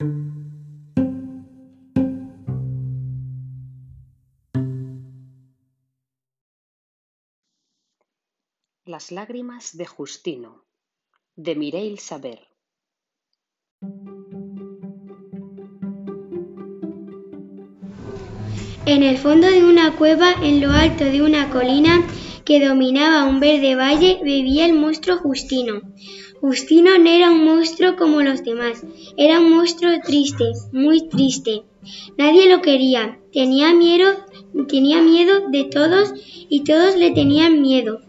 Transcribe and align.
Las 0.00 0.10
lágrimas 9.10 9.76
de 9.76 9.86
Justino, 9.86 10.64
de 11.34 11.56
Mireille 11.56 11.96
Saber. 11.96 12.46
En 18.86 19.02
el 19.02 19.18
fondo 19.18 19.48
de 19.48 19.64
una 19.64 19.96
cueva, 19.96 20.32
en 20.44 20.60
lo 20.60 20.70
alto 20.70 21.06
de 21.06 21.22
una 21.22 21.50
colina 21.50 22.06
que 22.44 22.64
dominaba 22.64 23.24
un 23.24 23.40
verde 23.40 23.74
valle, 23.74 24.20
vivía 24.22 24.66
el 24.66 24.74
monstruo 24.74 25.18
Justino. 25.18 25.80
Justino 26.40 26.96
no 26.98 27.10
era 27.10 27.32
un 27.32 27.44
monstruo 27.44 27.96
los 28.28 28.44
demás, 28.44 28.84
era 29.16 29.40
un 29.40 29.50
monstruo 29.50 29.92
triste, 30.04 30.44
muy 30.72 31.08
triste. 31.08 31.62
Nadie 32.16 32.48
lo 32.48 32.60
quería, 32.62 33.18
tenía 33.32 33.74
miedo, 33.74 34.08
tenía 34.68 35.02
miedo 35.02 35.48
de 35.50 35.64
todos 35.64 36.12
y 36.48 36.64
todos 36.64 36.96
le 36.96 37.10
tenían 37.10 37.62
miedo. 37.62 38.00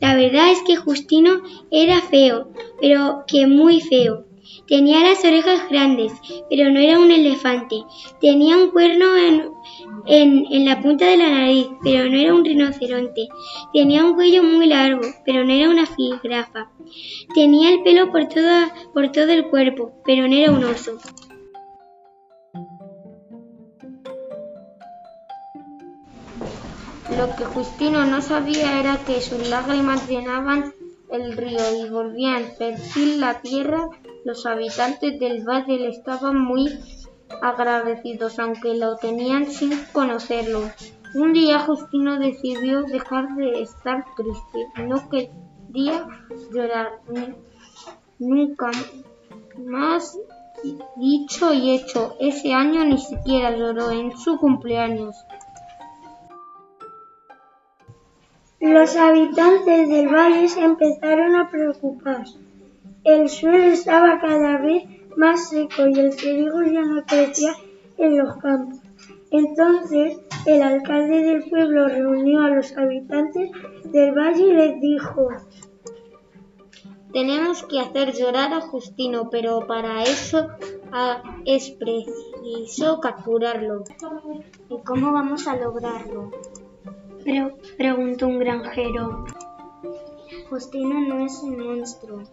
La 0.00 0.14
verdad 0.14 0.52
es 0.52 0.62
que 0.66 0.76
Justino 0.76 1.42
era 1.70 2.00
feo, 2.02 2.52
pero 2.80 3.24
que 3.26 3.46
muy 3.46 3.80
feo. 3.80 4.25
Tenía 4.66 5.00
las 5.00 5.24
orejas 5.24 5.68
grandes, 5.68 6.12
pero 6.50 6.70
no 6.70 6.80
era 6.80 6.98
un 6.98 7.10
elefante. 7.10 7.84
Tenía 8.20 8.56
un 8.56 8.70
cuerno 8.70 9.16
en, 10.06 10.46
en, 10.50 10.64
la 10.64 10.80
punta 10.80 11.06
de 11.06 11.16
la 11.16 11.28
nariz, 11.28 11.68
pero 11.82 12.08
no 12.08 12.16
era 12.16 12.34
un 12.34 12.44
rinoceronte. 12.44 13.28
Tenía 13.72 14.04
un 14.04 14.14
cuello 14.14 14.42
muy 14.42 14.66
largo, 14.66 15.02
pero 15.24 15.44
no 15.44 15.52
era 15.52 15.70
una 15.70 15.86
jirafa. 15.86 16.70
Tenía 17.34 17.70
el 17.70 17.82
pelo 17.82 18.10
por, 18.10 18.28
por 18.92 19.12
todo 19.12 19.32
el 19.32 19.48
cuerpo, 19.48 19.92
pero 20.04 20.26
no 20.28 20.34
era 20.34 20.52
un 20.52 20.64
oso. 20.64 20.98
Lo 27.16 27.34
que 27.34 27.44
Justino 27.44 28.04
no 28.04 28.20
sabía 28.20 28.80
era 28.80 28.98
que 29.06 29.20
sus 29.20 29.48
lágrimas 29.48 30.08
llenaban 30.08 30.74
el 31.10 31.36
río 31.36 31.86
y 31.86 31.88
volvían 31.88 32.44
fértil 32.58 33.20
la 33.20 33.40
tierra. 33.40 33.88
Los 34.26 34.44
habitantes 34.44 35.20
del 35.20 35.44
valle 35.44 35.86
estaban 35.86 36.36
muy 36.36 36.80
agradecidos, 37.40 38.40
aunque 38.40 38.74
lo 38.74 38.96
tenían 38.96 39.46
sin 39.46 39.70
conocerlo. 39.92 40.68
Un 41.14 41.32
día 41.32 41.60
Justino 41.60 42.18
decidió 42.18 42.82
dejar 42.82 43.36
de 43.36 43.62
estar 43.62 44.04
triste. 44.16 44.82
No 44.82 45.08
quería 45.08 46.08
llorar. 46.52 46.98
Nunca 48.18 48.72
más 49.64 50.18
dicho 50.96 51.52
y 51.52 51.76
hecho. 51.76 52.16
Ese 52.18 52.52
año 52.52 52.84
ni 52.84 52.98
siquiera 52.98 53.56
lloró 53.56 53.92
en 53.92 54.18
su 54.18 54.38
cumpleaños. 54.38 55.14
Los 58.58 58.96
habitantes 58.96 59.88
del 59.88 60.08
valle 60.08 60.48
se 60.48 60.64
empezaron 60.64 61.36
a 61.36 61.48
preocupar. 61.48 62.24
El 63.06 63.28
suelo 63.28 63.66
estaba 63.66 64.18
cada 64.18 64.58
vez 64.58 64.82
más 65.16 65.50
seco 65.50 65.86
y 65.86 65.96
el 65.96 66.16
trigo 66.16 66.60
ya 66.64 66.82
no 66.82 67.04
crecía 67.06 67.54
en 67.98 68.18
los 68.18 68.36
campos. 68.38 68.80
Entonces 69.30 70.18
el 70.44 70.60
alcalde 70.60 71.20
del 71.22 71.48
pueblo 71.48 71.86
reunió 71.86 72.40
a 72.40 72.50
los 72.50 72.76
habitantes 72.76 73.52
del 73.92 74.10
valle 74.10 74.48
y 74.48 74.52
les 74.52 74.80
dijo 74.80 75.28
Tenemos 77.12 77.62
que 77.62 77.78
hacer 77.78 78.12
llorar 78.12 78.52
a 78.52 78.62
Justino, 78.62 79.30
pero 79.30 79.68
para 79.68 80.02
eso 80.02 80.48
ah, 80.90 81.22
es 81.44 81.70
preciso 81.70 82.98
capturarlo. 82.98 83.84
¿Y 84.68 84.82
cómo 84.82 85.12
vamos 85.12 85.46
a 85.46 85.54
lograrlo? 85.54 86.32
preguntó 87.78 88.26
un 88.26 88.40
granjero. 88.40 89.26
Justino 90.50 91.00
no 91.02 91.24
es 91.24 91.40
un 91.44 91.64
monstruo 91.64 92.24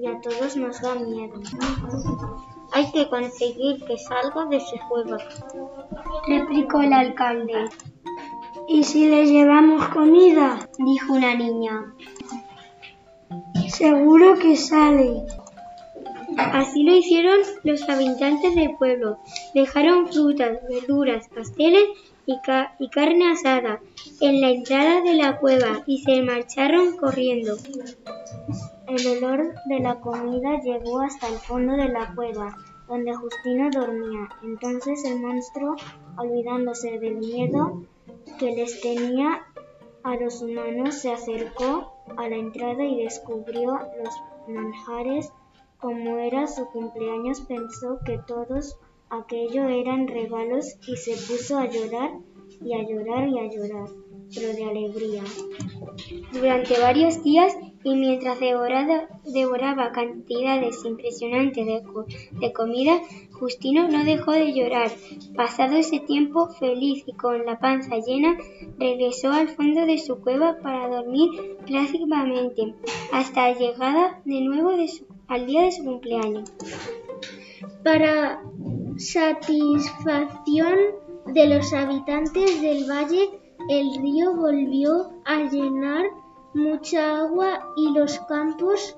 y 0.00 0.06
a 0.06 0.20
todos 0.20 0.56
nos 0.56 0.80
da 0.80 0.94
miedo. 0.94 1.40
Hay 2.72 2.90
que 2.92 3.08
conseguir 3.08 3.84
que 3.84 3.96
salga 3.98 4.44
de 4.46 4.58
ese 4.58 4.78
juego, 4.78 5.16
replicó 6.26 6.82
el 6.82 6.92
alcalde. 6.92 7.68
¿Y 8.68 8.84
si 8.84 9.08
le 9.08 9.26
llevamos 9.26 9.88
comida? 9.88 10.68
dijo 10.78 11.14
una 11.14 11.34
niña. 11.34 11.94
Seguro 13.68 14.38
que 14.38 14.56
sale. 14.56 15.24
Así 16.36 16.82
lo 16.82 16.94
hicieron 16.94 17.40
los 17.64 17.88
habitantes 17.88 18.54
del 18.54 18.76
pueblo. 18.76 19.18
Dejaron 19.54 20.08
frutas, 20.08 20.58
verduras, 20.68 21.28
pasteles 21.34 21.84
y, 22.26 22.38
carne 22.90 23.32
asada 23.32 23.80
en 24.20 24.40
la 24.40 24.50
entrada 24.50 25.00
de 25.00 25.14
la 25.14 25.38
cueva 25.38 25.82
y 25.86 26.02
se 26.02 26.22
marcharon 26.22 26.96
corriendo. 26.96 27.56
El 28.88 29.06
olor 29.18 29.54
de 29.66 29.80
la 29.80 30.00
comida 30.00 30.60
llegó 30.60 31.00
hasta 31.00 31.28
el 31.28 31.34
fondo 31.34 31.74
de 31.74 31.88
la 31.88 32.14
cueva, 32.14 32.56
donde 32.88 33.14
Justino 33.14 33.68
dormía. 33.70 34.28
Entonces 34.42 35.04
el 35.04 35.20
monstruo, 35.20 35.76
olvidándose 36.16 36.98
del 36.98 37.18
miedo 37.18 37.82
que 38.38 38.52
les 38.52 38.80
tenía 38.80 39.46
a 40.02 40.16
los 40.16 40.40
humanos, 40.40 40.94
se 40.94 41.12
acercó 41.12 41.92
a 42.16 42.28
la 42.28 42.36
entrada 42.36 42.84
y 42.84 43.02
descubrió 43.02 43.78
los 44.02 44.14
manjares. 44.48 45.32
Como 45.78 46.16
era 46.16 46.46
su 46.46 46.66
cumpleaños, 46.66 47.42
pensó 47.42 47.98
que 48.04 48.18
todos 48.26 48.78
Aquello 49.10 49.66
eran 49.68 50.06
regalos 50.06 50.76
y 50.86 50.96
se 50.96 51.12
puso 51.12 51.56
a 51.56 51.64
llorar 51.64 52.10
y 52.62 52.74
a 52.74 52.82
llorar 52.82 53.26
y 53.26 53.38
a 53.38 53.50
llorar, 53.50 53.88
pero 54.34 54.52
de 54.52 54.64
alegría. 54.64 55.22
Durante 56.30 56.78
varios 56.78 57.22
días 57.22 57.56
y 57.84 57.94
mientras 57.94 58.38
devoraba, 58.40 59.92
cantidades 59.92 60.84
impresionantes 60.84 61.66
de, 61.66 62.52
comida, 62.52 63.00
Justino 63.32 63.88
no 63.88 64.04
dejó 64.04 64.32
de 64.32 64.52
llorar. 64.52 64.90
Pasado 65.36 65.76
ese 65.76 66.00
tiempo 66.00 66.48
feliz 66.48 67.04
y 67.06 67.12
con 67.12 67.46
la 67.46 67.58
panza 67.58 67.96
llena, 67.98 68.36
regresó 68.78 69.30
al 69.30 69.48
fondo 69.48 69.86
de 69.86 69.98
su 69.98 70.20
cueva 70.20 70.58
para 70.62 70.88
dormir 70.88 71.56
plácidamente 71.66 72.74
hasta 73.12 73.48
la 73.48 73.58
llegada 73.58 74.20
de 74.24 74.40
nuevo 74.40 74.70
al 75.28 75.46
día 75.46 75.62
de 75.62 75.72
su 75.72 75.84
cumpleaños. 75.84 76.52
Para 77.84 78.42
satisfacción 78.96 80.74
de 81.26 81.46
los 81.46 81.72
habitantes 81.72 82.60
del 82.60 82.90
valle, 82.90 83.30
el 83.68 84.02
río 84.02 84.34
volvió 84.34 85.10
a 85.24 85.42
llenar 85.50 86.06
mucha 86.58 87.20
agua 87.20 87.60
y 87.76 87.92
los 87.92 88.18
campos 88.20 88.96